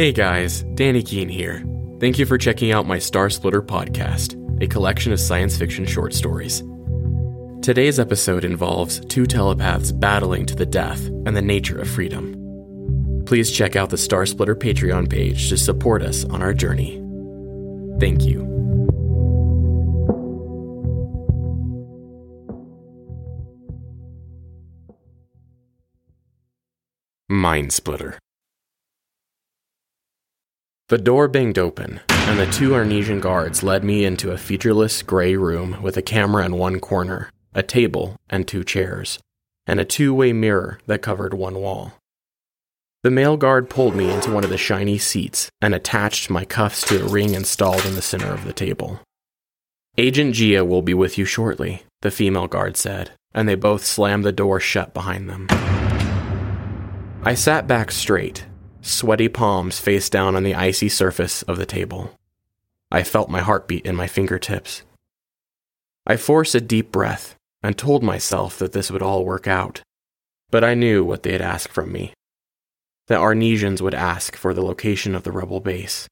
Hey 0.00 0.12
guys, 0.12 0.62
Danny 0.76 1.02
Kuehn 1.02 1.30
here. 1.30 1.62
Thank 2.00 2.18
you 2.18 2.24
for 2.24 2.38
checking 2.38 2.72
out 2.72 2.86
my 2.86 2.98
Star 2.98 3.28
Splitter 3.28 3.60
podcast, 3.60 4.32
a 4.62 4.66
collection 4.66 5.12
of 5.12 5.20
science 5.20 5.58
fiction 5.58 5.84
short 5.84 6.14
stories. 6.14 6.62
Today's 7.60 8.00
episode 8.00 8.46
involves 8.46 9.00
two 9.00 9.26
telepaths 9.26 9.92
battling 9.92 10.46
to 10.46 10.54
the 10.54 10.64
death 10.64 11.04
and 11.26 11.36
the 11.36 11.42
nature 11.42 11.78
of 11.78 11.86
freedom. 11.86 13.24
Please 13.26 13.50
check 13.50 13.76
out 13.76 13.90
the 13.90 13.98
Star 13.98 14.24
Splitter 14.24 14.56
Patreon 14.56 15.10
page 15.10 15.50
to 15.50 15.58
support 15.58 16.00
us 16.00 16.24
on 16.24 16.40
our 16.40 16.54
journey. 16.54 16.96
Thank 18.00 18.24
you. 18.24 18.46
Mind 27.28 27.70
Splitter. 27.70 28.18
The 30.90 30.98
door 30.98 31.28
banged 31.28 31.56
open, 31.56 32.00
and 32.08 32.36
the 32.36 32.50
two 32.50 32.70
Arnesian 32.70 33.20
guards 33.20 33.62
led 33.62 33.84
me 33.84 34.04
into 34.04 34.32
a 34.32 34.36
featureless 34.36 35.02
gray 35.02 35.36
room 35.36 35.80
with 35.80 35.96
a 35.96 36.02
camera 36.02 36.44
in 36.44 36.58
one 36.58 36.80
corner, 36.80 37.30
a 37.54 37.62
table, 37.62 38.16
and 38.28 38.48
two 38.48 38.64
chairs, 38.64 39.20
and 39.68 39.78
a 39.78 39.84
two 39.84 40.12
way 40.12 40.32
mirror 40.32 40.80
that 40.86 41.00
covered 41.00 41.32
one 41.32 41.54
wall. 41.54 41.92
The 43.04 43.12
male 43.12 43.36
guard 43.36 43.70
pulled 43.70 43.94
me 43.94 44.10
into 44.10 44.32
one 44.32 44.42
of 44.42 44.50
the 44.50 44.58
shiny 44.58 44.98
seats 44.98 45.48
and 45.62 45.76
attached 45.76 46.28
my 46.28 46.44
cuffs 46.44 46.84
to 46.88 47.04
a 47.04 47.08
ring 47.08 47.34
installed 47.34 47.86
in 47.86 47.94
the 47.94 48.02
center 48.02 48.34
of 48.34 48.44
the 48.44 48.52
table. 48.52 48.98
Agent 49.96 50.34
Gia 50.34 50.64
will 50.64 50.82
be 50.82 50.92
with 50.92 51.16
you 51.16 51.24
shortly, 51.24 51.84
the 52.02 52.10
female 52.10 52.48
guard 52.48 52.76
said, 52.76 53.12
and 53.32 53.48
they 53.48 53.54
both 53.54 53.84
slammed 53.84 54.24
the 54.24 54.32
door 54.32 54.58
shut 54.58 54.92
behind 54.92 55.30
them. 55.30 55.46
I 57.22 57.34
sat 57.34 57.68
back 57.68 57.92
straight, 57.92 58.44
sweaty 58.82 59.28
palms 59.28 59.78
face 59.78 60.08
down 60.08 60.36
on 60.36 60.42
the 60.42 60.54
icy 60.54 60.88
surface 60.88 61.42
of 61.42 61.56
the 61.58 61.66
table. 61.66 62.18
I 62.90 63.02
felt 63.02 63.30
my 63.30 63.40
heartbeat 63.40 63.86
in 63.86 63.94
my 63.94 64.06
fingertips. 64.06 64.82
I 66.06 66.16
forced 66.16 66.54
a 66.54 66.60
deep 66.60 66.90
breath 66.90 67.36
and 67.62 67.76
told 67.76 68.02
myself 68.02 68.58
that 68.58 68.72
this 68.72 68.90
would 68.90 69.02
all 69.02 69.24
work 69.24 69.46
out. 69.46 69.82
But 70.50 70.64
I 70.64 70.74
knew 70.74 71.04
what 71.04 71.22
they 71.22 71.32
had 71.32 71.42
asked 71.42 71.72
from 71.72 71.92
me. 71.92 72.12
The 73.06 73.16
Arnesians 73.16 73.80
would 73.80 73.94
ask 73.94 74.36
for 74.36 74.54
the 74.54 74.62
location 74.62 75.14
of 75.14 75.22
the 75.22 75.32
rebel 75.32 75.60
base. 75.60 76.08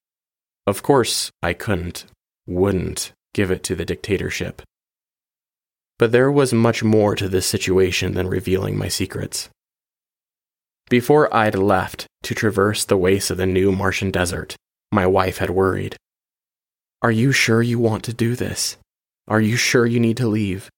Of 0.66 0.82
course, 0.82 1.30
I 1.42 1.54
couldn't, 1.54 2.04
wouldn't 2.46 3.12
give 3.34 3.50
it 3.50 3.62
to 3.64 3.74
the 3.74 3.84
dictatorship. 3.84 4.62
But 5.98 6.12
there 6.12 6.30
was 6.30 6.52
much 6.52 6.84
more 6.84 7.16
to 7.16 7.28
this 7.28 7.46
situation 7.46 8.14
than 8.14 8.28
revealing 8.28 8.76
my 8.76 8.88
secrets. 8.88 9.48
Before 10.88 11.34
I'd 11.34 11.54
left 11.54 12.06
to 12.22 12.34
traverse 12.34 12.84
the 12.84 12.96
wastes 12.96 13.30
of 13.30 13.36
the 13.36 13.46
new 13.46 13.72
Martian 13.72 14.10
desert, 14.10 14.56
my 14.90 15.06
wife 15.06 15.36
had 15.36 15.50
worried. 15.50 15.96
Are 17.02 17.10
you 17.10 17.30
sure 17.30 17.60
you 17.60 17.78
want 17.78 18.04
to 18.04 18.14
do 18.14 18.34
this? 18.34 18.78
Are 19.28 19.40
you 19.40 19.56
sure 19.56 19.84
you 19.84 20.00
need 20.00 20.16
to 20.16 20.26
leave? 20.26 20.70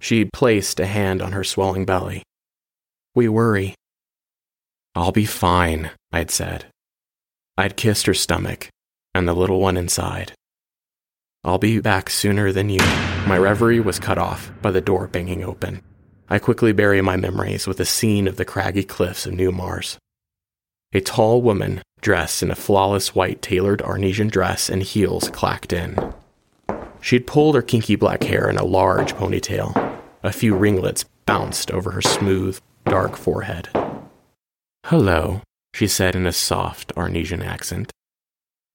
She 0.00 0.24
placed 0.24 0.80
a 0.80 0.86
hand 0.86 1.20
on 1.20 1.32
her 1.32 1.44
swelling 1.44 1.84
belly. 1.84 2.22
We 3.14 3.28
worry. 3.28 3.74
I'll 4.94 5.12
be 5.12 5.26
fine, 5.26 5.90
I'd 6.12 6.30
said. 6.30 6.64
I'd 7.58 7.76
kissed 7.76 8.06
her 8.06 8.14
stomach 8.14 8.70
and 9.14 9.28
the 9.28 9.34
little 9.34 9.60
one 9.60 9.76
inside. 9.76 10.32
I'll 11.44 11.58
be 11.58 11.80
back 11.80 12.08
sooner 12.08 12.52
than 12.52 12.70
you. 12.70 12.80
My 13.26 13.36
reverie 13.36 13.80
was 13.80 13.98
cut 13.98 14.16
off 14.16 14.50
by 14.62 14.70
the 14.70 14.80
door 14.80 15.06
banging 15.06 15.44
open. 15.44 15.82
I 16.28 16.40
quickly 16.40 16.72
bury 16.72 17.00
my 17.02 17.16
memories 17.16 17.68
with 17.68 17.78
a 17.78 17.84
scene 17.84 18.26
of 18.26 18.36
the 18.36 18.44
craggy 18.44 18.82
cliffs 18.82 19.26
of 19.26 19.34
New 19.34 19.52
Mars. 19.52 19.96
A 20.92 21.00
tall 21.00 21.40
woman, 21.40 21.82
dressed 22.00 22.42
in 22.42 22.50
a 22.50 22.56
flawless 22.56 23.14
white 23.14 23.42
tailored 23.42 23.80
Arnesian 23.80 24.30
dress 24.30 24.68
and 24.68 24.82
heels, 24.82 25.28
clacked 25.30 25.72
in. 25.72 26.12
She'd 27.00 27.28
pulled 27.28 27.54
her 27.54 27.62
kinky 27.62 27.94
black 27.94 28.24
hair 28.24 28.50
in 28.50 28.56
a 28.56 28.64
large 28.64 29.14
ponytail. 29.14 30.00
A 30.24 30.32
few 30.32 30.56
ringlets 30.56 31.04
bounced 31.26 31.70
over 31.70 31.92
her 31.92 32.02
smooth, 32.02 32.58
dark 32.86 33.16
forehead. 33.16 33.68
Hello, 34.86 35.42
she 35.74 35.86
said 35.86 36.16
in 36.16 36.26
a 36.26 36.32
soft 36.32 36.92
Arnesian 36.96 37.44
accent. 37.44 37.92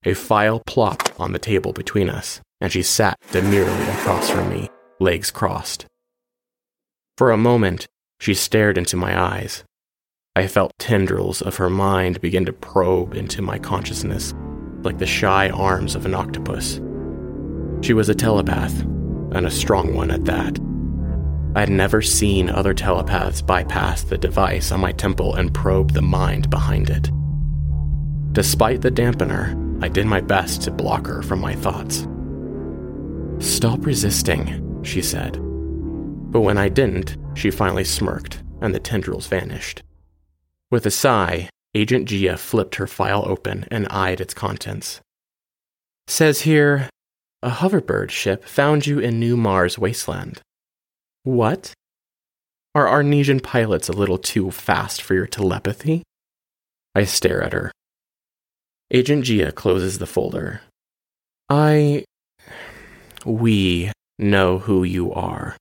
A 0.06 0.14
file 0.14 0.62
plopped 0.66 1.12
on 1.20 1.34
the 1.34 1.40
table 1.40 1.74
between 1.74 2.10
us, 2.10 2.40
and 2.62 2.72
she 2.72 2.82
sat 2.82 3.18
demurely 3.32 3.84
across 3.90 4.30
from 4.30 4.50
me, 4.50 4.70
legs 5.00 5.32
crossed. 5.32 5.86
For 7.18 7.32
a 7.32 7.38
moment, 7.38 7.88
she 8.20 8.34
stared 8.34 8.78
into 8.78 8.98
my 8.98 9.20
eyes. 9.20 9.64
I 10.36 10.48
felt 10.48 10.72
tendrils 10.80 11.42
of 11.42 11.58
her 11.58 11.70
mind 11.70 12.22
begin 12.22 12.46
to 12.46 12.54
probe 12.54 13.16
into 13.16 13.42
my 13.42 13.60
consciousness, 13.60 14.34
like 14.82 14.98
the 14.98 15.06
shy 15.06 15.50
arms 15.50 15.96
of 15.96 16.06
an 16.06 16.16
octopus. 16.16 16.80
She 17.82 17.94
was 17.94 18.10
a 18.10 18.16
telepath, 18.16 18.82
and 19.34 19.46
a 19.46 19.52
strong 19.52 19.94
one 19.94 20.10
at 20.12 20.26
that. 20.26 20.60
I'd 21.54 21.70
never 21.70 22.02
seen 22.02 22.50
other 22.50 22.74
telepaths 22.74 23.42
bypass 23.42 24.04
the 24.04 24.18
device 24.18 24.72
on 24.72 24.80
my 24.80 24.94
temple 24.94 25.36
and 25.36 25.54
probe 25.54 25.92
the 25.92 26.02
mind 26.02 26.50
behind 26.50 26.90
it. 26.90 27.12
Despite 28.32 28.82
the 28.82 28.92
dampener, 28.92 29.84
I 29.84 29.90
did 29.90 30.06
my 30.06 30.22
best 30.22 30.62
to 30.62 30.72
block 30.72 31.08
her 31.08 31.22
from 31.22 31.42
my 31.42 31.56
thoughts. 31.56 32.08
Stop 33.46 33.86
resisting, 33.86 34.82
she 34.84 35.02
said. 35.02 35.42
But 36.32 36.42
when 36.42 36.58
I 36.58 36.70
didn't, 36.70 37.18
she 37.36 37.52
finally 37.52 37.84
smirked, 37.84 38.42
and 38.62 38.74
the 38.74 38.80
tendrils 38.80 39.28
vanished. 39.28 39.84
With 40.72 40.86
a 40.86 40.92
sigh, 40.92 41.50
Agent 41.76 42.08
Gia 42.08 42.38
flipped 42.38 42.76
her 42.76 42.88
file 42.88 43.24
open 43.28 43.66
and 43.70 43.88
eyed 43.90 44.22
its 44.22 44.34
contents. 44.34 45.02
Says 46.08 46.42
here, 46.42 46.90
a 47.44 47.50
hoverbird 47.50 48.12
ship 48.12 48.46
found 48.46 48.88
you 48.88 49.00
in 49.00 49.20
New 49.20 49.36
Mars 49.36 49.78
wasteland. 49.78 50.42
What? 51.24 51.74
Are 52.74 52.88
Arnesian 52.88 53.44
pilots 53.44 53.90
a 53.90 53.94
little 53.94 54.18
too 54.18 54.52
fast 54.52 55.02
for 55.02 55.14
your 55.16 55.28
telepathy? 55.28 56.04
I 56.96 57.04
stare 57.04 57.42
at 57.44 57.52
her. 57.52 57.72
Agent 58.90 59.26
Gia 59.26 59.52
closes 59.52 60.00
the 60.00 60.06
folder. 60.06 60.62
I. 61.50 62.06
We 63.26 63.92
know 64.18 64.60
who 64.60 64.84
you 64.84 65.12
are. 65.12 65.58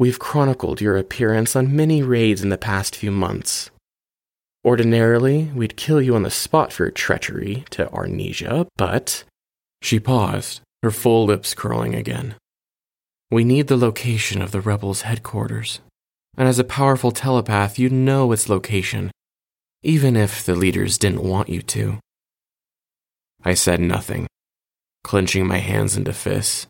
We've 0.00 0.18
chronicled 0.18 0.80
your 0.80 0.96
appearance 0.96 1.54
on 1.54 1.76
many 1.76 2.02
raids 2.02 2.42
in 2.42 2.48
the 2.48 2.56
past 2.56 2.96
few 2.96 3.10
months. 3.10 3.70
Ordinarily, 4.64 5.50
we'd 5.54 5.76
kill 5.76 6.00
you 6.00 6.14
on 6.14 6.22
the 6.22 6.30
spot 6.30 6.72
for 6.72 6.84
your 6.84 6.90
treachery 6.90 7.64
to 7.68 7.86
Arnesia, 7.92 8.66
but. 8.78 9.24
She 9.82 10.00
paused, 10.00 10.62
her 10.82 10.90
full 10.90 11.26
lips 11.26 11.52
curling 11.52 11.94
again. 11.94 12.36
We 13.30 13.44
need 13.44 13.66
the 13.66 13.76
location 13.76 14.40
of 14.40 14.52
the 14.52 14.62
rebels' 14.62 15.02
headquarters. 15.02 15.80
And 16.34 16.48
as 16.48 16.58
a 16.58 16.64
powerful 16.64 17.10
telepath, 17.10 17.78
you'd 17.78 17.92
know 17.92 18.32
its 18.32 18.48
location, 18.48 19.10
even 19.82 20.16
if 20.16 20.46
the 20.46 20.54
leaders 20.54 20.96
didn't 20.96 21.24
want 21.24 21.50
you 21.50 21.60
to. 21.60 21.98
I 23.44 23.52
said 23.52 23.80
nothing, 23.80 24.28
clenching 25.04 25.46
my 25.46 25.58
hands 25.58 25.94
into 25.94 26.14
fists. 26.14 26.68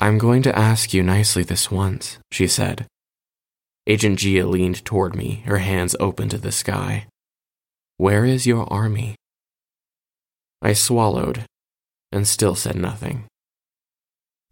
I'm 0.00 0.16
going 0.16 0.42
to 0.44 0.56
ask 0.56 0.94
you 0.94 1.02
nicely 1.02 1.42
this 1.42 1.72
once, 1.72 2.18
she 2.30 2.46
said. 2.46 2.86
Agent 3.88 4.20
Gia 4.20 4.46
leaned 4.46 4.84
toward 4.84 5.16
me, 5.16 5.42
her 5.46 5.58
hands 5.58 5.96
open 5.98 6.28
to 6.28 6.38
the 6.38 6.52
sky. 6.52 7.06
Where 7.96 8.24
is 8.24 8.46
your 8.46 8.72
army? 8.72 9.16
I 10.62 10.72
swallowed 10.74 11.46
and 12.12 12.28
still 12.28 12.54
said 12.54 12.76
nothing. 12.76 13.24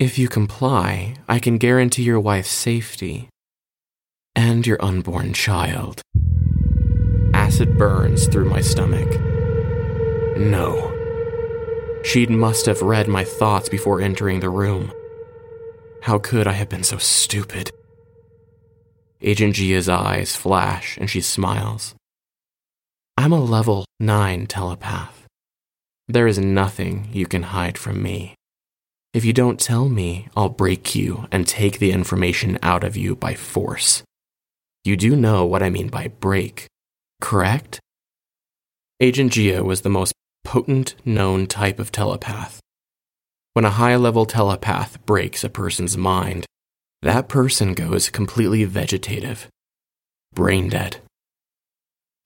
If 0.01 0.19
you 0.19 0.29
comply, 0.29 1.15
I 1.29 1.39
can 1.39 1.59
guarantee 1.59 2.03
your 2.03 2.19
wife's 2.19 2.51
safety 2.51 3.29
and 4.35 4.67
your 4.67 4.85
unborn 4.85 5.33
child. 5.33 6.03
Acid 7.35 7.79
burns 7.79 8.27
through 8.27 8.51
my 8.51 8.61
stomach. 8.61 9.09
No. 10.37 10.93
She 12.05 12.27
must 12.27 12.67
have 12.67 12.83
read 12.83 13.07
my 13.07 13.23
thoughts 13.23 13.69
before 13.69 14.01
entering 14.01 14.41
the 14.41 14.51
room. 14.51 14.93
How 16.07 16.21
could 16.21 16.47
I 16.47 16.53
have 16.53 16.69
been 16.69 16.85
so 16.85 16.99
stupid? 16.99 17.73
Agent 19.21 19.57
Gia's 19.57 19.89
eyes 19.89 20.37
flash 20.37 20.97
and 20.99 21.11
she 21.11 21.21
smiles. 21.21 21.97
I'm 23.17 23.33
a 23.33 23.41
level 23.41 23.85
9 23.99 24.47
telepath. 24.47 25.27
There 26.07 26.29
is 26.29 26.39
nothing 26.39 27.09
you 27.13 27.27
can 27.27 27.43
hide 27.43 27.77
from 27.77 28.05
me. 28.05 28.37
If 29.15 29.25
you 29.25 29.33
don't 29.33 29.59
tell 29.59 29.89
me, 29.89 30.29
I'll 30.37 30.49
break 30.49 30.95
you 30.95 31.27
and 31.33 31.45
take 31.45 31.81
the 31.81 31.91
information 31.91 32.57
out 32.63 32.85
of 32.85 32.97
you 32.97 33.17
by 33.17 33.35
force. 33.35 34.05
You 34.85 34.97
do 34.97 35.17
know 35.17 35.45
what 35.45 35.65
I 35.65 35.71
mean 35.71 35.89
by 35.89 36.07
break, 36.07 36.69
correct? 37.21 37.81
Agent 39.01 39.33
Gia 39.33 39.65
was 39.65 39.81
the 39.81 39.89
most 39.89 40.13
potent 40.45 40.95
known 41.05 41.49
type 41.49 41.81
of 41.81 41.91
telepath. 41.91 42.61
When 43.57 43.65
a 43.65 43.71
high 43.71 43.97
level 43.97 44.27
telepath 44.27 44.99
breaks 45.07 45.43
a 45.43 45.49
person's 45.49 45.97
mind, 45.97 46.45
that 47.01 47.27
person 47.27 47.73
goes 47.73 48.11
completely 48.11 48.65
vegetative, 48.65 49.49
brain 50.35 50.69
dead. 50.69 50.99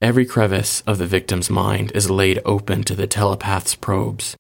Every 0.03 0.27
crevice 0.27 0.81
of 0.89 0.99
the 0.99 1.07
victim's 1.07 1.49
mind 1.49 1.93
is 1.95 2.11
laid 2.11 2.41
open 2.45 2.83
to 2.83 2.97
the 2.97 3.07
telepath's 3.07 3.77
probes. 3.77 4.35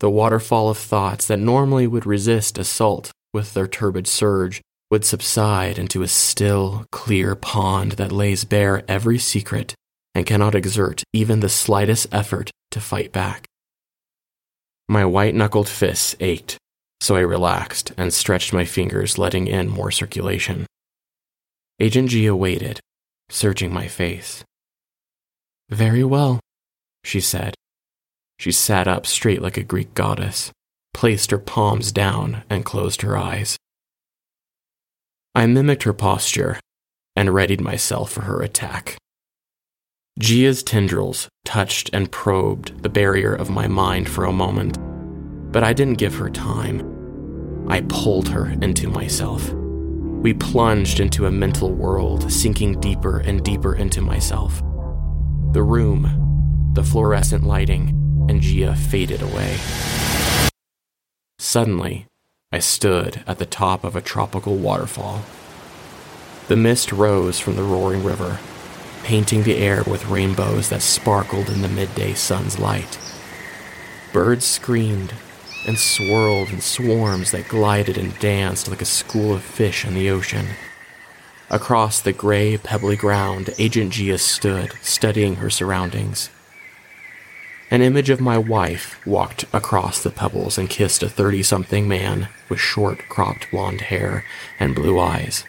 The 0.00 0.10
waterfall 0.10 0.70
of 0.70 0.76
thoughts 0.76 1.28
that 1.28 1.38
normally 1.38 1.86
would 1.86 2.04
resist 2.04 2.58
assault 2.58 3.12
with 3.32 3.54
their 3.54 3.68
turbid 3.68 4.08
surge 4.08 4.60
would 4.90 5.04
subside 5.04 5.78
into 5.78 6.02
a 6.02 6.08
still, 6.08 6.84
clear 6.90 7.36
pond 7.36 7.92
that 7.92 8.10
lays 8.10 8.42
bare 8.42 8.82
every 8.88 9.18
secret 9.18 9.76
and 10.16 10.26
cannot 10.26 10.56
exert 10.56 11.04
even 11.12 11.38
the 11.38 11.48
slightest 11.48 12.08
effort 12.10 12.50
to 12.72 12.80
fight 12.80 13.12
back. 13.12 13.46
My 14.90 15.04
white 15.04 15.36
knuckled 15.36 15.68
fists 15.68 16.16
ached, 16.18 16.58
so 17.00 17.14
I 17.14 17.20
relaxed 17.20 17.92
and 17.96 18.12
stretched 18.12 18.52
my 18.52 18.64
fingers, 18.64 19.18
letting 19.18 19.46
in 19.46 19.68
more 19.68 19.92
circulation. 19.92 20.66
Agent 21.78 22.10
Gia 22.10 22.34
waited, 22.34 22.80
searching 23.28 23.72
my 23.72 23.86
face. 23.86 24.42
Very 25.68 26.02
well, 26.02 26.40
she 27.04 27.20
said. 27.20 27.54
She 28.40 28.50
sat 28.50 28.88
up 28.88 29.06
straight 29.06 29.40
like 29.40 29.56
a 29.56 29.62
Greek 29.62 29.94
goddess, 29.94 30.50
placed 30.92 31.30
her 31.30 31.38
palms 31.38 31.92
down, 31.92 32.42
and 32.50 32.64
closed 32.64 33.02
her 33.02 33.16
eyes. 33.16 33.56
I 35.36 35.46
mimicked 35.46 35.84
her 35.84 35.92
posture 35.92 36.58
and 37.14 37.32
readied 37.32 37.60
myself 37.60 38.10
for 38.10 38.22
her 38.22 38.42
attack. 38.42 38.96
Gia's 40.18 40.62
tendrils 40.62 41.28
touched 41.44 41.90
and 41.92 42.10
probed 42.10 42.82
the 42.82 42.88
barrier 42.88 43.34
of 43.34 43.48
my 43.48 43.66
mind 43.66 44.08
for 44.08 44.24
a 44.24 44.32
moment, 44.32 44.76
but 45.52 45.62
I 45.62 45.72
didn't 45.72 45.98
give 45.98 46.14
her 46.16 46.28
time. 46.28 47.66
I 47.68 47.82
pulled 47.82 48.28
her 48.28 48.50
into 48.60 48.88
myself. 48.88 49.50
We 49.52 50.34
plunged 50.34 51.00
into 51.00 51.26
a 51.26 51.30
mental 51.30 51.72
world, 51.72 52.30
sinking 52.30 52.80
deeper 52.80 53.20
and 53.20 53.42
deeper 53.42 53.74
into 53.74 54.02
myself. 54.02 54.60
The 55.52 55.62
room, 55.62 56.72
the 56.74 56.84
fluorescent 56.84 57.44
lighting, 57.44 58.26
and 58.28 58.42
Gia 58.42 58.74
faded 58.74 59.22
away. 59.22 59.56
Suddenly, 61.38 62.06
I 62.52 62.58
stood 62.58 63.24
at 63.26 63.38
the 63.38 63.46
top 63.46 63.84
of 63.84 63.96
a 63.96 64.02
tropical 64.02 64.56
waterfall. 64.56 65.22
The 66.48 66.56
mist 66.56 66.92
rose 66.92 67.38
from 67.38 67.56
the 67.56 67.62
roaring 67.62 68.04
river, 68.04 68.38
painting 69.02 69.42
the 69.42 69.56
air 69.56 69.82
with 69.84 70.06
rainbows 70.06 70.68
that 70.68 70.82
sparkled 70.82 71.48
in 71.48 71.62
the 71.62 71.68
midday 71.68 72.14
sun's 72.14 72.58
light. 72.58 72.98
Birds 74.12 74.44
screamed 74.44 75.14
and 75.66 75.78
swirled 75.78 76.50
in 76.50 76.60
swarms 76.60 77.30
that 77.30 77.48
glided 77.48 77.98
and 77.98 78.18
danced 78.18 78.68
like 78.68 78.82
a 78.82 78.86
school 78.86 79.34
of 79.34 79.42
fish 79.42 79.84
in 79.84 79.94
the 79.94 80.10
ocean. 80.10 80.46
Across 81.50 82.02
the 82.02 82.12
gray, 82.12 82.56
pebbly 82.56 82.96
ground, 82.96 83.50
Agent 83.58 83.92
Gia 83.92 84.18
stood, 84.18 84.72
studying 84.82 85.36
her 85.36 85.50
surroundings. 85.50 86.30
An 87.70 87.82
image 87.82 88.10
of 88.10 88.20
my 88.20 88.36
wife 88.36 89.04
walked 89.06 89.44
across 89.52 90.02
the 90.02 90.10
pebbles 90.10 90.58
and 90.58 90.68
kissed 90.68 91.02
a 91.02 91.08
30 91.08 91.42
something 91.44 91.86
man 91.86 92.28
with 92.48 92.58
short, 92.58 93.08
cropped 93.08 93.50
blonde 93.50 93.82
hair 93.82 94.24
and 94.58 94.74
blue 94.74 94.98
eyes. 94.98 95.44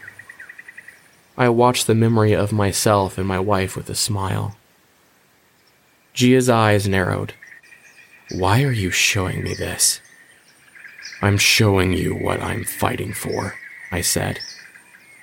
I 1.36 1.48
watched 1.48 1.86
the 1.86 1.94
memory 1.94 2.34
of 2.34 2.52
myself 2.52 3.16
and 3.16 3.26
my 3.26 3.38
wife 3.38 3.76
with 3.76 3.88
a 3.88 3.94
smile. 3.94 4.56
Gia's 6.12 6.50
eyes 6.50 6.86
narrowed. 6.86 7.32
Why 8.30 8.62
are 8.64 8.72
you 8.72 8.90
showing 8.90 9.42
me 9.42 9.54
this? 9.54 10.00
I'm 11.22 11.38
showing 11.38 11.92
you 11.92 12.14
what 12.14 12.42
I'm 12.42 12.64
fighting 12.64 13.14
for, 13.14 13.54
I 13.90 14.02
said. 14.02 14.40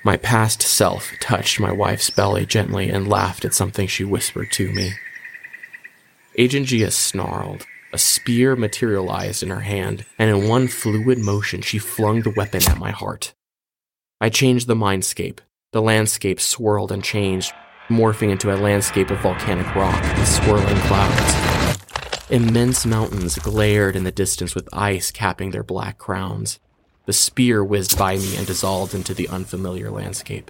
My 0.03 0.17
past 0.17 0.61
self 0.61 1.11
touched 1.19 1.59
my 1.59 1.71
wife's 1.71 2.09
belly 2.09 2.45
gently 2.45 2.89
and 2.89 3.07
laughed 3.07 3.45
at 3.45 3.53
something 3.53 3.85
she 3.88 4.03
whispered 4.03 4.51
to 4.53 4.71
me. 4.71 4.94
Agent 6.38 6.67
Gia 6.67 6.89
snarled. 6.89 7.65
A 7.91 7.97
spear 7.97 8.55
materialized 8.55 9.41
in 9.41 9.50
her 9.50 9.62
hand, 9.62 10.05
and 10.19 10.29
in 10.29 10.47
one 10.47 10.67
fluid 10.67 11.17
motion, 11.17 11.62
she 11.62 11.79
flung 11.79 12.21
the 12.21 12.29
weapon 12.29 12.62
at 12.69 12.77
my 12.77 12.91
heart. 12.91 13.33
I 14.21 14.29
changed 14.29 14.67
the 14.67 14.75
mindscape. 14.75 15.39
The 15.71 15.81
landscape 15.83 16.39
swirled 16.39 16.92
and 16.92 17.04
changed, 17.04 17.54
morphing 17.89 18.31
into 18.31 18.51
a 18.51 18.57
landscape 18.57 19.12
of 19.12 19.19
volcanic 19.19 19.75
rock 19.75 20.04
and 20.04 20.27
swirling 20.27 20.75
clouds. 20.88 22.27
Immense 22.31 22.88
mountains 22.88 23.38
glared 23.38 23.95
in 23.95 24.04
the 24.04 24.12
distance 24.12 24.56
with 24.56 24.68
ice 24.74 25.12
capping 25.12 25.51
their 25.51 25.62
black 25.62 26.00
crowns. 26.00 26.60
The 27.06 27.13
spear 27.13 27.63
whizzed 27.63 28.00
by 28.00 28.18
me 28.18 28.36
and 28.36 28.48
dissolved 28.48 28.95
into 28.95 29.13
the 29.13 29.27
unfamiliar 29.27 29.92
landscape. 29.92 30.50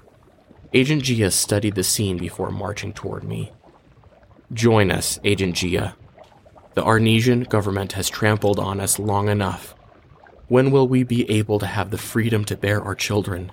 Agent 0.73 1.03
Gia 1.03 1.31
studied 1.31 1.75
the 1.75 1.83
scene 1.83 2.17
before 2.17 2.49
marching 2.49 2.93
toward 2.93 3.25
me. 3.25 3.51
Join 4.53 4.89
us, 4.89 5.19
Agent 5.25 5.55
Gia. 5.57 5.97
The 6.75 6.83
Arnesian 6.83 7.49
government 7.49 7.91
has 7.91 8.09
trampled 8.09 8.57
on 8.57 8.79
us 8.79 8.97
long 8.97 9.27
enough. 9.27 9.75
When 10.47 10.71
will 10.71 10.87
we 10.87 11.03
be 11.03 11.29
able 11.29 11.59
to 11.59 11.65
have 11.65 11.91
the 11.91 11.97
freedom 11.97 12.45
to 12.45 12.55
bear 12.55 12.81
our 12.81 12.95
children? 12.95 13.51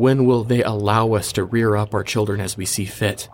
When 0.00 0.24
will 0.24 0.44
they 0.44 0.62
allow 0.62 1.12
us 1.12 1.30
to 1.32 1.44
rear 1.44 1.76
up 1.76 1.92
our 1.92 2.02
children 2.02 2.40
as 2.40 2.56
we 2.56 2.64
see 2.64 2.86
fit? 2.86 3.28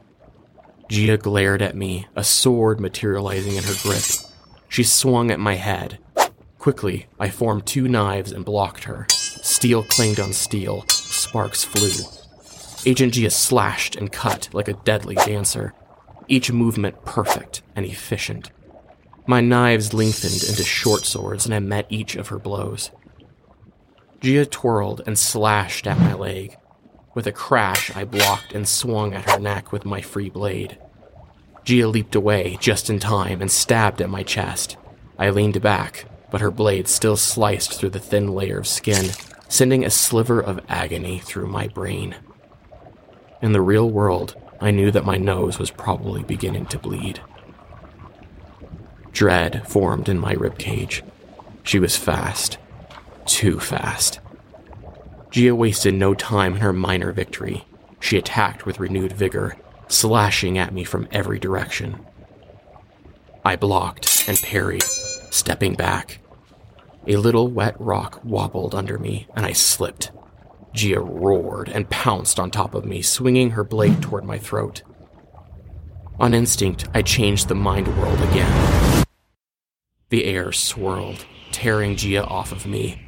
Gia 0.89 1.17
glared 1.17 1.63
at 1.63 1.77
me, 1.77 2.09
a 2.17 2.25
sword 2.25 2.81
materializing 2.81 3.55
in 3.55 3.63
her 3.63 3.75
grip. 3.85 4.03
She 4.69 4.83
swung 4.83 5.31
at 5.31 5.39
my 5.39 5.55
head. 5.55 6.01
Quickly, 6.59 7.07
I 7.21 7.29
formed 7.29 7.67
two 7.67 7.87
knives 7.87 8.33
and 8.33 8.45
blocked 8.45 8.83
her. 8.83 9.07
Steel 9.11 9.85
clanged 9.85 10.19
on 10.19 10.33
steel, 10.33 10.85
sparks 10.89 11.63
flew. 11.63 12.05
Agent 12.85 13.15
Gia 13.15 13.31
slashed 13.31 13.95
and 13.95 14.11
cut 14.11 14.49
like 14.53 14.67
a 14.67 14.73
deadly 14.73 15.15
dancer 15.15 15.73
each 16.27 16.51
movement 16.51 17.05
perfect 17.05 17.63
and 17.77 17.87
efficient. 17.87 18.51
My 19.25 19.41
knives 19.41 19.95
lengthened 19.95 20.43
into 20.43 20.65
short 20.65 21.07
swords, 21.07 21.47
and 21.47 21.55
I 21.55 21.61
met 21.61 21.87
each 21.91 22.17
of 22.17 22.27
her 22.27 22.41
blows. 22.41 22.91
Gia 24.27 24.45
twirled 24.45 25.03
and 25.07 25.17
slashed 25.17 25.87
at 25.87 26.01
my 26.01 26.13
leg. 26.13 26.57
With 27.15 27.29
a 27.29 27.33
crash, 27.33 27.95
I 27.95 28.05
blocked 28.05 28.55
and 28.55 28.67
swung 28.67 29.15
at 29.15 29.31
her 29.31 29.39
neck 29.39 29.71
with 29.71 29.85
my 29.85 30.01
free 30.01 30.31
blade. 30.31 30.79
Gia 31.63 31.87
leaped 31.87 32.17
away 32.17 32.59
just 32.61 32.91
in 32.91 32.99
time 32.99 33.41
and 33.41 33.49
stabbed 33.49 34.03
at 34.03 34.11
my 34.11 34.25
chest. 34.25 34.79
I 35.17 35.31
leaned 35.31 35.63
back, 35.63 36.07
but 36.29 36.41
her 36.41 36.51
blade 36.51 36.89
still 36.89 37.17
sliced 37.17 37.75
through 37.75 37.91
the 37.91 38.01
thin 38.01 38.35
layer 38.35 38.59
of 38.59 38.67
skin, 38.67 39.13
sending 39.49 39.85
a 39.85 39.91
sliver 39.91 40.41
of 40.41 40.59
agony 40.69 41.21
through 41.21 41.47
my 41.47 41.69
brain. 41.69 42.17
In 43.41 43.53
the 43.53 43.61
real 43.61 43.89
world, 43.89 44.35
I 44.61 44.73
knew 44.73 44.91
that 44.91 45.05
my 45.05 45.19
nose 45.19 45.61
was 45.61 45.71
probably 45.71 46.25
beginning 46.25 46.67
to 46.67 46.81
bleed. 46.81 47.21
Dread 49.13 49.69
formed 49.69 50.09
in 50.09 50.19
my 50.19 50.35
ribcage. 50.35 51.03
She 51.63 51.79
was 51.79 51.97
fast. 51.97 52.59
Too 53.27 53.61
fast. 53.61 54.21
Gia 55.31 55.55
wasted 55.55 55.95
no 55.95 56.15
time 56.15 56.55
in 56.55 56.61
her 56.61 56.73
minor 56.73 57.13
victory. 57.13 57.67
She 58.01 58.17
attacked 58.17 58.65
with 58.65 58.81
renewed 58.81 59.13
vigor, 59.13 59.57
slashing 59.89 60.57
at 60.57 60.73
me 60.73 60.85
from 60.85 61.09
every 61.13 61.39
direction. 61.39 62.07
I 63.45 63.57
blocked 63.57 64.25
and 64.29 64.39
parried, 64.39 64.83
stepping 64.83 65.75
back. 65.75 66.21
A 67.07 67.17
little 67.17 67.49
wet 67.49 67.81
rock 67.81 68.21
wobbled 68.25 68.75
under 68.75 68.99
me, 68.99 69.27
and 69.35 69.45
I 69.45 69.53
slipped, 69.53 70.11
Gia 70.73 71.01
roared 71.01 71.69
and 71.69 71.89
pounced 71.89 72.39
on 72.39 72.51
top 72.51 72.75
of 72.75 72.85
me, 72.85 73.03
swinging 73.03 73.51
her 73.51 73.65
blade 73.65 74.03
toward 74.03 74.25
my 74.25 74.39
throat. 74.39 74.83
On 76.19 76.35
instinct, 76.35 76.89
I 76.95 77.03
changed 77.03 77.49
the 77.49 77.55
mind 77.55 77.89
world 77.99 78.21
again. 78.21 79.05
The 80.11 80.25
air 80.25 80.53
swirled, 80.53 81.25
tearing 81.53 81.97
Gia 81.97 82.25
off 82.25 82.53
of 82.53 82.67
me. 82.67 83.06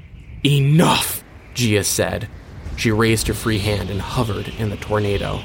Enough, 0.49 1.23
Gia 1.52 1.85
said. 1.85 2.26
She 2.75 2.90
raised 2.90 3.26
her 3.26 3.35
free 3.35 3.59
hand 3.59 3.90
and 3.90 4.00
hovered 4.00 4.49
in 4.49 4.71
the 4.71 4.78
tornado. 4.78 5.43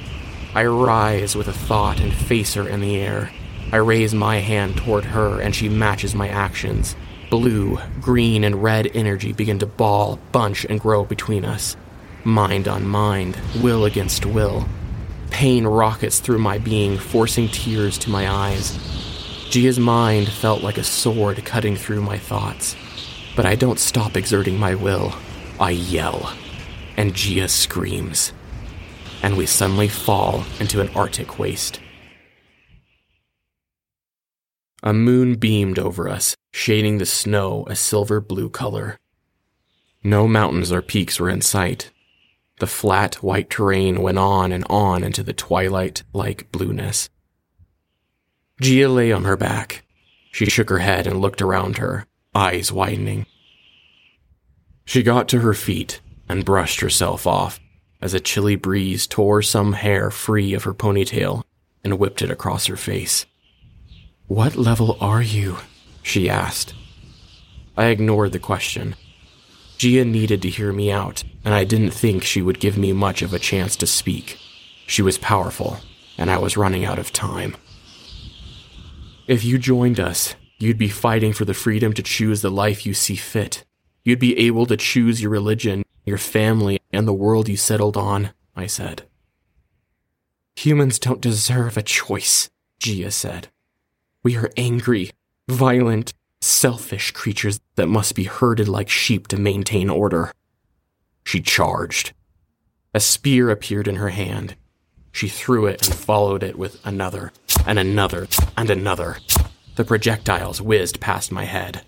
I 0.56 0.64
rise 0.64 1.36
with 1.36 1.50
a 1.50 1.54
thought 1.54 2.00
and 2.00 2.14
face 2.14 2.54
her 2.54 2.66
in 2.66 2.80
the 2.80 2.96
air. 2.96 3.30
I 3.74 3.78
raise 3.78 4.14
my 4.14 4.38
hand 4.38 4.78
toward 4.78 5.04
her 5.04 5.42
and 5.42 5.54
she 5.54 5.68
matches 5.68 6.16
my 6.16 6.30
actions. 6.30 6.96
Blue, 7.30 7.80
green, 8.00 8.46
and 8.46 8.64
red 8.64 8.92
energy 8.94 9.34
begin 9.34 9.60
to 9.60 9.66
ball, 9.66 10.20
bunch, 10.32 10.64
and 10.64 10.80
grow 10.80 11.04
between 11.04 11.44
us. 11.44 11.76
Mind 12.24 12.70
on 12.70 12.88
mind, 12.88 13.38
will 13.62 13.84
against 13.84 14.26
will. 14.26 14.66
Pain 15.32 15.68
rockets 15.68 16.22
through 16.22 16.40
my 16.40 16.60
being, 16.60 16.98
forcing 16.98 17.50
tears 17.50 17.98
to 17.98 18.10
my 18.10 18.30
eyes. 18.30 18.80
Gia's 19.50 19.80
mind 19.80 20.30
felt 20.30 20.64
like 20.64 20.78
a 20.78 20.84
sword 20.84 21.44
cutting 21.44 21.76
through 21.76 22.02
my 22.02 22.18
thoughts. 22.18 22.78
But 23.36 23.46
I 23.46 23.56
don't 23.56 23.80
stop 23.80 24.16
exerting 24.16 24.60
my 24.60 24.76
will. 24.76 25.14
I 25.60 25.72
yell. 25.72 26.34
And 26.98 27.14
Gia 27.14 27.48
screams. 27.48 28.34
And 29.22 29.38
we 29.38 29.46
suddenly 29.46 29.88
fall 29.88 30.44
into 30.60 30.82
an 30.82 30.90
arctic 30.90 31.40
waste. 31.40 31.80
A 34.84 34.94
moon 34.94 35.36
beamed 35.36 35.80
over 35.80 36.10
us, 36.10 36.36
shading 36.52 36.98
the 36.98 37.06
snow 37.06 37.66
a 37.68 37.76
silver 37.76 38.20
blue 38.20 38.50
color. 38.50 39.00
No 40.04 40.28
mountains 40.28 40.72
or 40.72 40.82
peaks 40.82 41.20
were 41.20 41.30
in 41.30 41.42
sight, 41.42 41.90
the 42.60 42.68
flat, 42.68 43.16
white 43.16 43.50
terrain 43.50 44.02
went 44.02 44.18
on 44.18 44.52
and 44.52 44.64
on 44.70 45.04
into 45.04 45.24
the 45.24 45.34
twilight 45.34 46.04
like 46.14 46.52
blueness. 46.52 47.10
Gia 48.62 48.88
lay 48.88 49.12
on 49.12 49.24
her 49.24 49.36
back. 49.36 49.86
She 50.32 50.46
shook 50.46 50.70
her 50.70 50.80
head 50.80 51.08
and 51.08 51.20
looked 51.20 51.42
around 51.42 51.78
her, 51.78 52.06
eyes 52.36 52.72
widening. 52.72 53.26
She 54.86 55.04
got 55.04 55.28
to 55.30 55.40
her 55.40 55.54
feet 55.54 56.02
and 56.28 56.46
brushed 56.46 56.82
herself 56.82 57.26
off 57.28 57.60
as 58.02 58.14
a 58.14 58.20
chilly 58.20 58.56
breeze 58.56 59.08
tore 59.08 59.42
some 59.42 59.74
hair 59.74 60.12
free 60.12 60.54
of 60.54 60.64
her 60.64 60.74
ponytail 60.74 61.44
and 61.84 61.98
whipped 61.98 62.22
it 62.22 62.32
across 62.32 62.66
her 62.66 62.76
face. 62.76 63.26
What 64.28 64.56
level 64.56 64.98
are 65.00 65.22
you? 65.22 65.58
she 66.02 66.30
asked. 66.30 66.74
I 67.78 67.88
ignored 67.88 68.34
the 68.34 68.40
question. 68.40 68.96
Gia 69.78 70.06
needed 70.06 70.42
to 70.42 70.50
hear 70.50 70.72
me 70.72 70.92
out, 70.92 71.24
and 71.44 71.54
I 71.54 71.64
didn't 71.64 71.92
think 71.92 72.24
she 72.24 72.42
would 72.42 72.60
give 72.60 72.78
me 72.78 72.94
much 72.94 73.22
of 73.22 73.34
a 73.34 73.40
chance 73.40 73.76
to 73.78 73.88
speak. 73.88 74.38
She 74.86 75.02
was 75.02 75.18
powerful, 75.18 75.78
and 76.18 76.30
I 76.30 76.38
was 76.38 76.58
running 76.58 76.86
out 76.86 77.00
of 77.00 77.12
time. 77.12 77.56
If 79.28 79.44
you 79.44 79.58
joined 79.58 80.00
us, 80.00 80.36
you'd 80.64 80.78
be 80.78 80.88
fighting 80.88 81.34
for 81.34 81.46
the 81.46 81.54
freedom 81.54 81.94
to 81.94 82.02
choose 82.02 82.42
the 82.42 82.50
life 82.50 82.86
you 82.86 82.94
see 82.94 83.16
fit. 83.16 83.66
You'd 84.04 84.20
be 84.20 84.38
able 84.38 84.66
to 84.68 84.78
choose 84.78 85.22
your 85.22 85.32
religion, 85.32 85.84
your 86.06 86.18
family, 86.18 86.80
and 86.92 87.08
the 87.08 87.14
world 87.14 87.50
you 87.50 87.58
settled 87.58 87.98
on, 87.98 88.32
I 88.56 88.68
said. 88.68 89.04
Humans 90.56 91.00
don't 91.00 91.22
deserve 91.22 91.78
a 91.78 91.84
choice, 91.84 92.50
Gia 92.80 93.12
said. 93.12 93.50
We 94.24 94.38
are 94.38 94.52
angry, 94.56 95.12
violent, 95.50 96.14
selfish 96.42 97.12
creatures 97.12 97.60
that 97.76 97.88
must 97.88 98.16
be 98.16 98.24
herded 98.24 98.68
like 98.68 98.90
sheep 98.90 99.28
to 99.30 99.40
maintain 99.40 99.90
order. 99.90 100.32
She 101.26 101.42
charged. 101.42 102.14
A 102.94 103.00
spear 103.00 103.50
appeared 103.50 103.88
in 103.88 103.96
her 103.96 104.10
hand. 104.10 104.56
She 105.12 105.28
threw 105.28 105.66
it 105.66 105.86
and 105.86 105.96
followed 105.96 106.44
it 106.44 106.58
with 106.58 106.80
another, 106.86 107.32
and 107.66 107.80
another, 107.80 108.28
and 108.56 108.70
another. 108.70 109.18
The 109.76 109.84
projectiles 109.84 110.62
whizzed 110.62 111.00
past 111.00 111.32
my 111.32 111.46
head. 111.46 111.84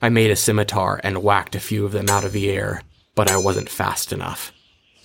I 0.00 0.08
made 0.08 0.30
a 0.30 0.36
scimitar 0.36 1.00
and 1.04 1.22
whacked 1.22 1.54
a 1.54 1.60
few 1.60 1.84
of 1.84 1.92
them 1.92 2.08
out 2.08 2.24
of 2.24 2.32
the 2.32 2.50
air, 2.50 2.82
but 3.14 3.30
I 3.30 3.36
wasn't 3.36 3.68
fast 3.68 4.12
enough. 4.12 4.52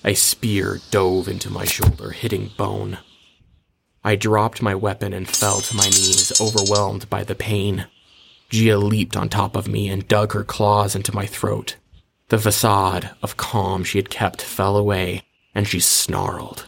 A 0.03 0.15
spear 0.15 0.79
dove 0.91 1.27
into 1.27 1.51
my 1.51 1.65
shoulder, 1.65 2.11
hitting 2.11 2.51
bone. 2.57 2.97
I 4.03 4.15
dropped 4.15 4.61
my 4.61 4.75
weapon 4.75 5.13
and 5.13 5.29
fell 5.29 5.61
to 5.61 5.75
my 5.75 5.85
knees, 5.85 6.41
overwhelmed 6.41 7.09
by 7.09 7.23
the 7.23 7.35
pain. 7.35 7.85
Gia 8.49 8.77
leaped 8.77 9.15
on 9.15 9.29
top 9.29 9.55
of 9.55 9.67
me 9.67 9.87
and 9.87 10.07
dug 10.07 10.33
her 10.33 10.43
claws 10.43 10.95
into 10.95 11.15
my 11.15 11.25
throat. 11.25 11.77
The 12.29 12.39
facade 12.39 13.11
of 13.21 13.37
calm 13.37 13.83
she 13.83 13.97
had 13.97 14.09
kept 14.09 14.41
fell 14.41 14.75
away, 14.75 15.23
and 15.53 15.67
she 15.67 15.79
snarled. 15.79 16.65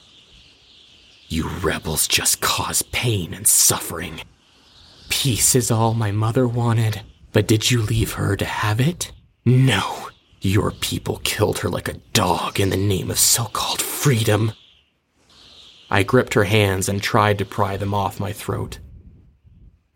You 1.28 1.50
rebels 1.50 2.08
just 2.08 2.40
cause 2.40 2.84
pain 2.84 3.34
and 3.34 3.48
suffering. 3.48 4.22
Peace 5.10 5.56
is 5.56 5.72
all 5.72 5.94
my 5.94 6.12
mother 6.12 6.48
wanted, 6.48 7.02
but 7.32 7.48
did 7.48 7.72
you 7.72 7.82
leave 7.82 8.14
her 8.14 8.36
to 8.36 8.46
have 8.46 8.80
it? 8.80 9.12
No. 9.46 10.10
Your 10.42 10.72
people 10.72 11.22
killed 11.24 11.60
her 11.60 11.70
like 11.70 11.88
a 11.88 12.00
dog 12.14 12.60
in 12.60 12.70
the 12.70 12.78
name 12.78 13.10
of 13.10 13.18
so 13.18 13.46
called 13.46 13.82
freedom. 13.82 14.52
I 15.90 16.04
gripped 16.04 16.34
her 16.34 16.44
hands 16.44 16.88
and 16.88 17.02
tried 17.02 17.38
to 17.40 17.46
pry 17.46 17.78
them 17.78 17.94
off 17.94 18.20
my 18.20 18.32
throat. 18.32 18.80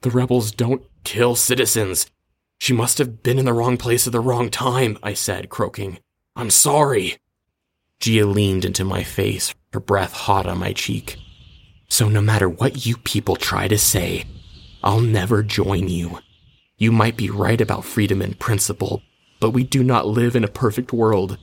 The 0.01 0.09
rebels 0.09 0.51
don't 0.51 0.83
kill 1.03 1.35
citizens. 1.35 2.09
She 2.57 2.73
must 2.73 2.97
have 2.97 3.21
been 3.21 3.37
in 3.37 3.45
the 3.45 3.53
wrong 3.53 3.77
place 3.77 4.07
at 4.07 4.13
the 4.13 4.19
wrong 4.19 4.49
time, 4.49 4.97
I 5.03 5.13
said, 5.13 5.49
croaking. 5.49 5.99
I'm 6.35 6.49
sorry. 6.49 7.17
Gia 7.99 8.25
leaned 8.25 8.65
into 8.65 8.83
my 8.83 9.03
face, 9.03 9.53
her 9.73 9.79
breath 9.79 10.13
hot 10.13 10.45
on 10.45 10.57
my 10.57 10.73
cheek. 10.73 11.17
So 11.89 12.07
no 12.07 12.21
matter 12.21 12.47
what 12.47 12.85
you 12.85 12.97
people 12.97 13.35
try 13.35 13.67
to 13.67 13.77
say, 13.77 14.25
I'll 14.83 15.01
never 15.01 15.43
join 15.43 15.87
you. 15.87 16.19
You 16.77 16.91
might 16.91 17.17
be 17.17 17.29
right 17.29 17.59
about 17.59 17.83
freedom 17.83 18.21
in 18.21 18.35
principle, 18.35 19.01
but 19.39 19.51
we 19.51 19.63
do 19.63 19.83
not 19.83 20.07
live 20.07 20.35
in 20.35 20.43
a 20.43 20.49
perfect 20.49 20.93
world. 20.93 21.37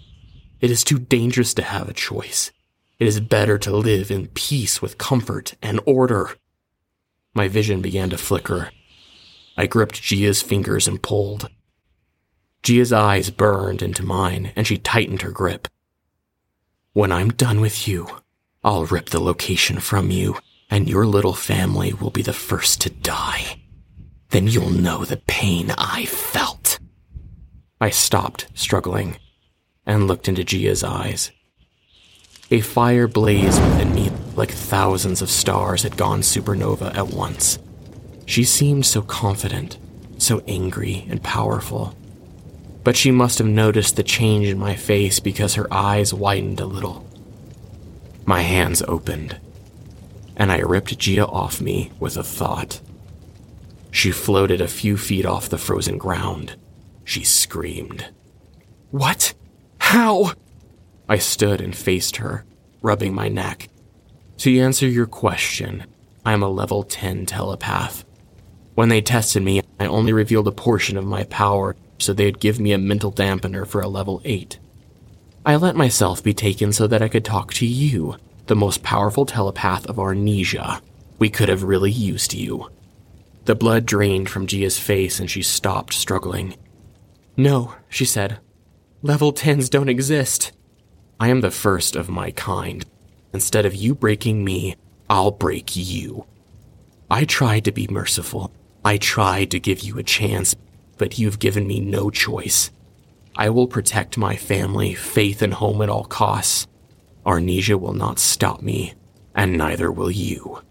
It 0.61 0.71
is 0.71 0.83
too 0.83 0.99
dangerous 0.99 1.53
to 1.55 1.63
have 1.63 1.89
a 1.89 1.95
choice. 1.95 2.51
It 2.99 3.07
is 3.07 3.21
better 3.21 3.59
to 3.59 3.77
live 3.77 4.11
in 4.11 4.29
peace 4.29 4.81
with 4.81 4.97
comfort 4.97 5.55
and 5.61 5.81
order. 5.85 6.37
My 7.35 7.49
vision 7.49 7.83
began 7.83 8.09
to 8.11 8.17
flicker. 8.17 8.71
I 9.59 9.67
gripped 9.67 10.01
Gia's 10.03 10.41
fingers 10.41 10.89
and 10.89 11.03
pulled. 11.03 11.51
Gia's 12.63 12.93
eyes 12.93 13.31
burned 13.31 13.83
into 13.83 14.03
mine, 14.03 14.53
and 14.57 14.67
she 14.67 14.79
tightened 14.79 15.23
her 15.23 15.31
grip. 15.31 15.69
When 16.95 17.13
I'm 17.13 17.29
done 17.29 17.61
with 17.61 17.87
you, 17.87 18.09
I'll 18.65 18.87
rip 18.87 19.11
the 19.11 19.21
location 19.21 19.79
from 19.79 20.11
you, 20.11 20.39
and 20.71 20.89
your 20.89 21.07
little 21.07 21.35
family 21.35 21.93
will 21.93 22.11
be 22.11 22.23
the 22.23 22.33
first 22.33 22.81
to 22.83 22.91
die. 22.91 23.61
Then 24.31 24.47
you'll 24.47 24.71
know 24.71 25.05
the 25.05 25.23
pain 25.27 25.73
I 25.79 26.07
felt. 26.07 26.79
I 27.81 27.91
stopped, 27.91 28.49
struggling, 28.55 29.19
and 29.85 30.07
looked 30.07 30.29
into 30.29 30.45
Gia's 30.45 30.83
eyes. 30.83 31.31
A 32.51 32.61
fire 32.61 33.09
blazed 33.09 33.61
within 33.61 33.95
me 33.95 34.11
like 34.35 34.51
thousands 34.51 35.23
of 35.23 35.31
stars 35.31 35.83
had 35.83 35.97
gone 35.97 36.21
supernova 36.21 36.95
at 36.97 37.09
once. 37.09 37.59
She 38.25 38.45
seemed 38.45 38.87
so 38.87 39.03
confident, 39.03 39.79
so 40.19 40.43
angry 40.47 41.07
and 41.09 41.23
powerful. 41.23 41.97
But 42.85 42.97
she 42.97 43.11
must 43.11 43.39
have 43.39 43.47
noticed 43.47 43.97
the 43.97 44.03
change 44.03 44.47
in 44.47 44.59
my 44.59 44.77
face 44.77 45.19
because 45.21 45.55
her 45.55 45.73
eyes 45.73 46.15
widened 46.15 46.61
a 46.61 46.67
little. 46.67 47.05
My 48.25 48.43
hands 48.43 48.83
opened, 48.83 49.39
and 50.37 50.53
I 50.53 50.59
ripped 50.59 50.99
Gia 50.99 51.27
off 51.27 51.61
me 51.61 51.93
with 51.99 52.17
a 52.17 52.23
thought. 52.23 52.81
She 53.91 54.13
floated 54.13 54.61
a 54.61 54.69
few 54.69 54.97
feet 54.97 55.25
off 55.25 55.49
the 55.49 55.59
frozen 55.59 55.97
ground. 55.97 56.57
She 57.05 57.25
screamed. 57.25 58.07
What? 58.91 59.35
How? 59.79 60.33
I 61.09 61.19
stood 61.19 61.61
and 61.61 61.75
faced 61.75 62.17
her, 62.17 62.45
rubbing 62.83 63.15
my 63.15 63.29
neck. 63.29 63.69
To 64.39 64.59
answer 64.59 64.87
your 64.87 65.07
question, 65.07 65.85
I 66.25 66.33
am 66.33 66.43
a 66.43 66.49
level 66.49 66.83
10 66.83 67.25
telepath. 67.27 68.05
When 68.75 68.91
they 68.91 69.01
tested 69.01 69.43
me, 69.43 69.63
I 69.81 69.87
only 69.87 70.13
revealed 70.13 70.49
a 70.49 70.53
portion 70.53 70.99
of 70.99 71.07
my 71.07 71.25
power, 71.25 71.75
so 71.99 72.13
they'd 72.13 72.41
give 72.41 72.61
me 72.61 72.73
a 72.73 72.79
mental 72.79 73.11
dampener 73.11 73.67
for 73.67 73.81
a 73.81 73.89
level 73.89 74.21
8. 74.25 74.59
I 75.47 75.57
let 75.57 75.77
myself 75.77 76.23
be 76.23 76.35
taken 76.35 76.73
so 76.73 76.87
that 76.89 77.01
I 77.01 77.09
could 77.09 77.25
talk 77.25 77.55
to 77.55 77.67
you, 77.67 78.17
the 78.47 78.57
most 78.57 78.83
powerful 78.83 79.27
telepath 79.27 79.87
of 79.87 79.99
Arnesia. 79.99 80.81
We 81.19 81.31
could 81.31 81.49
have 81.49 81.63
really 81.63 81.91
used 81.91 82.35
you. 82.35 82.71
The 83.45 83.55
blood 83.55 83.87
drained 83.87 84.29
from 84.29 84.47
Gia's 84.47 84.79
face 84.79 85.21
and 85.21 85.31
she 85.31 85.43
stopped 85.43 85.93
struggling. 85.93 86.57
No, 87.37 87.75
she 87.89 88.05
said. 88.05 88.39
Level 89.03 89.33
10s 89.33 89.71
don't 89.71 89.89
exist. 89.89 90.53
I 91.21 91.29
am 91.29 91.41
the 91.41 91.51
first 91.51 91.97
of 91.97 92.09
my 92.09 92.31
kind. 92.33 92.85
Instead 93.33 93.67
of 93.67 93.75
you 93.75 93.95
breaking 93.95 94.45
me, 94.45 94.77
I'll 95.09 95.31
break 95.31 95.77
you. 95.77 96.27
I 97.11 97.25
tried 97.25 97.65
to 97.67 97.73
be 97.73 97.87
merciful. 97.89 98.51
I 98.85 98.97
tried 98.97 99.51
to 99.53 99.61
give 99.61 99.81
you 99.81 99.99
a 99.99 100.03
chance, 100.03 100.55
but 100.99 101.19
you've 101.19 101.39
given 101.39 101.67
me 101.67 101.81
no 101.81 102.11
choice. 102.11 102.71
I 103.37 103.51
will 103.51 103.67
protect 103.67 104.19
my 104.19 104.37
family, 104.37 104.95
faith, 104.95 105.43
and 105.43 105.55
home 105.55 105.83
at 105.83 105.89
all 105.89 106.05
costs. 106.05 106.67
Arnesia 107.27 107.77
will 107.77 107.93
not 107.93 108.21
stop 108.21 108.63
me, 108.63 108.95
and 109.35 109.59
neither 109.59 109.91
will 109.91 110.11
you. 110.11 110.63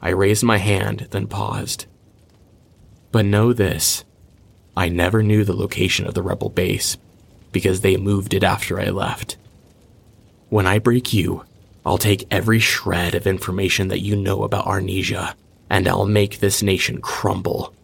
I 0.00 0.10
raised 0.10 0.44
my 0.44 0.58
hand, 0.58 1.08
then 1.10 1.26
paused. 1.26 1.86
But 3.10 3.24
know 3.26 3.52
this 3.52 4.04
I 4.76 4.88
never 4.88 5.22
knew 5.22 5.42
the 5.42 5.56
location 5.56 6.06
of 6.06 6.14
the 6.14 6.22
rebel 6.22 6.50
base 6.50 6.96
because 7.50 7.80
they 7.80 7.96
moved 7.96 8.34
it 8.34 8.44
after 8.44 8.78
I 8.78 8.90
left. 8.90 9.36
When 10.50 10.66
I 10.66 10.78
break 10.78 11.12
you, 11.12 11.44
I'll 11.84 11.98
take 11.98 12.26
every 12.30 12.58
shred 12.58 13.14
of 13.14 13.26
information 13.26 13.88
that 13.88 14.00
you 14.00 14.14
know 14.14 14.44
about 14.44 14.66
Arnesia, 14.66 15.34
and 15.70 15.88
I'll 15.88 16.06
make 16.06 16.38
this 16.38 16.62
nation 16.62 17.00
crumble. 17.00 17.74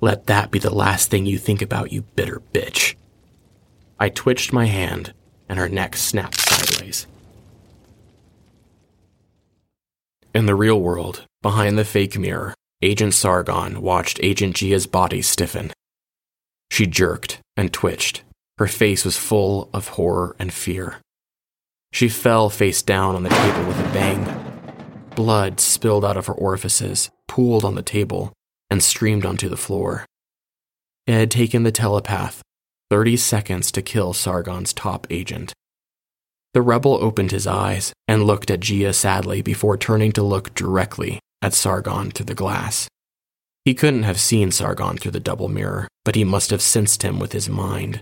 Let 0.00 0.26
that 0.26 0.50
be 0.50 0.58
the 0.58 0.74
last 0.74 1.10
thing 1.10 1.26
you 1.26 1.38
think 1.38 1.60
about, 1.60 1.92
you 1.92 2.02
bitter 2.16 2.40
bitch. 2.52 2.94
I 4.00 4.08
twitched 4.08 4.52
my 4.52 4.66
hand, 4.66 5.12
and 5.48 5.58
her 5.58 5.68
neck 5.68 5.96
snapped 5.96 6.40
sideways. 6.40 7.06
In 10.38 10.46
the 10.46 10.54
real 10.54 10.80
world, 10.80 11.26
behind 11.42 11.76
the 11.76 11.84
fake 11.84 12.16
mirror, 12.16 12.54
Agent 12.80 13.12
Sargon 13.12 13.82
watched 13.82 14.20
Agent 14.22 14.54
Gia's 14.54 14.86
body 14.86 15.20
stiffen. 15.20 15.72
She 16.70 16.86
jerked 16.86 17.40
and 17.56 17.72
twitched. 17.72 18.22
Her 18.58 18.68
face 18.68 19.04
was 19.04 19.16
full 19.16 19.68
of 19.74 19.88
horror 19.88 20.36
and 20.38 20.52
fear. 20.52 21.00
She 21.92 22.08
fell 22.08 22.50
face 22.50 22.82
down 22.82 23.16
on 23.16 23.24
the 23.24 23.30
table 23.30 23.66
with 23.66 23.80
a 23.80 23.92
bang. 23.92 24.22
Blood 25.16 25.58
spilled 25.58 26.04
out 26.04 26.16
of 26.16 26.26
her 26.26 26.34
orifices, 26.34 27.10
pooled 27.26 27.64
on 27.64 27.74
the 27.74 27.82
table, 27.82 28.32
and 28.70 28.80
streamed 28.80 29.26
onto 29.26 29.48
the 29.48 29.56
floor. 29.56 30.06
It 31.08 31.14
had 31.14 31.32
taken 31.32 31.64
the 31.64 31.72
telepath 31.72 32.42
30 32.90 33.16
seconds 33.16 33.72
to 33.72 33.82
kill 33.82 34.12
Sargon's 34.12 34.72
top 34.72 35.04
agent. 35.10 35.52
The 36.54 36.62
rebel 36.62 36.98
opened 37.00 37.30
his 37.30 37.46
eyes 37.46 37.92
and 38.06 38.24
looked 38.24 38.50
at 38.50 38.60
Gia 38.60 38.92
sadly 38.92 39.42
before 39.42 39.76
turning 39.76 40.12
to 40.12 40.22
look 40.22 40.54
directly 40.54 41.20
at 41.42 41.54
Sargon 41.54 42.10
through 42.10 42.26
the 42.26 42.34
glass. 42.34 42.88
He 43.64 43.74
couldn't 43.74 44.04
have 44.04 44.18
seen 44.18 44.50
Sargon 44.50 44.96
through 44.96 45.10
the 45.10 45.20
double 45.20 45.48
mirror, 45.48 45.88
but 46.04 46.14
he 46.14 46.24
must 46.24 46.50
have 46.50 46.62
sensed 46.62 47.02
him 47.02 47.18
with 47.18 47.32
his 47.32 47.48
mind. 47.48 48.00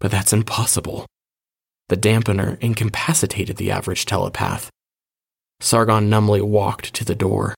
But 0.00 0.10
that's 0.10 0.32
impossible. 0.32 1.06
The 1.88 1.96
dampener 1.96 2.58
incapacitated 2.60 3.56
the 3.56 3.70
average 3.70 4.06
telepath. 4.06 4.70
Sargon 5.60 6.08
numbly 6.08 6.40
walked 6.40 6.94
to 6.94 7.04
the 7.04 7.14
door. 7.14 7.54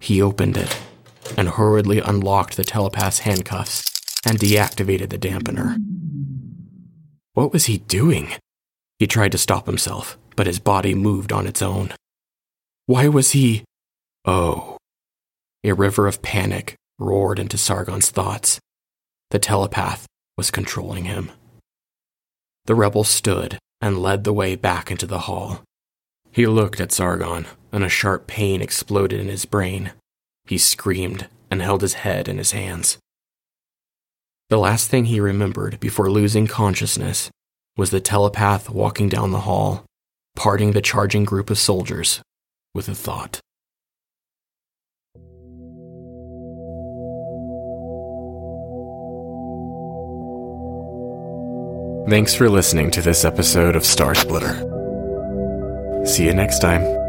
He 0.00 0.20
opened 0.20 0.56
it 0.56 0.76
and 1.36 1.48
hurriedly 1.48 2.00
unlocked 2.00 2.56
the 2.56 2.64
telepath's 2.64 3.20
handcuffs 3.20 3.84
and 4.26 4.38
deactivated 4.38 5.10
the 5.10 5.18
dampener. 5.18 5.76
What 7.32 7.52
was 7.52 7.66
he 7.66 7.78
doing? 7.78 8.32
He 8.98 9.06
tried 9.06 9.32
to 9.32 9.38
stop 9.38 9.66
himself, 9.66 10.18
but 10.36 10.46
his 10.46 10.58
body 10.58 10.94
moved 10.94 11.32
on 11.32 11.46
its 11.46 11.60
own. 11.62 11.92
Why 12.86 13.08
was 13.08 13.32
he. 13.32 13.64
Oh. 14.24 14.78
A 15.64 15.72
river 15.72 16.06
of 16.06 16.22
panic 16.22 16.76
roared 16.98 17.38
into 17.38 17.58
Sargon's 17.58 18.10
thoughts. 18.10 18.58
The 19.30 19.38
telepath 19.38 20.06
was 20.36 20.50
controlling 20.50 21.04
him. 21.04 21.30
The 22.66 22.74
rebel 22.74 23.04
stood 23.04 23.58
and 23.80 24.02
led 24.02 24.24
the 24.24 24.32
way 24.32 24.54
back 24.54 24.90
into 24.90 25.06
the 25.06 25.20
hall. 25.20 25.62
He 26.30 26.46
looked 26.46 26.80
at 26.80 26.92
Sargon, 26.92 27.46
and 27.72 27.84
a 27.84 27.88
sharp 27.88 28.26
pain 28.26 28.62
exploded 28.62 29.20
in 29.20 29.28
his 29.28 29.44
brain. 29.44 29.92
He 30.44 30.58
screamed 30.58 31.28
and 31.50 31.62
held 31.62 31.82
his 31.82 31.94
head 31.94 32.28
in 32.28 32.38
his 32.38 32.52
hands. 32.52 32.98
The 34.48 34.58
last 34.58 34.88
thing 34.88 35.06
he 35.06 35.20
remembered 35.20 35.80
before 35.80 36.10
losing 36.10 36.46
consciousness 36.46 37.30
was 37.76 37.90
the 37.90 38.00
telepath 38.00 38.70
walking 38.70 39.08
down 39.08 39.32
the 39.32 39.40
hall, 39.40 39.84
parting 40.34 40.72
the 40.72 40.80
charging 40.80 41.24
group 41.24 41.50
of 41.50 41.58
soldiers 41.58 42.22
with 42.74 42.88
a 42.88 42.94
thought. 42.94 43.40
Thanks 52.08 52.34
for 52.34 52.48
listening 52.48 52.92
to 52.92 53.02
this 53.02 53.24
episode 53.24 53.74
of 53.74 53.84
Star 53.84 54.14
Splitter. 54.14 54.54
See 56.06 56.24
you 56.24 56.34
next 56.34 56.60
time. 56.60 57.05